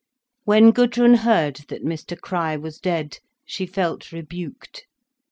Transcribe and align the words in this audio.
When 0.45 0.71
Gudrun 0.71 1.13
heard 1.13 1.57
that 1.67 1.85
Mr 1.85 2.19
Crich 2.19 2.59
was 2.59 2.79
dead, 2.79 3.19
she 3.45 3.67
felt 3.67 4.11
rebuked. 4.11 4.87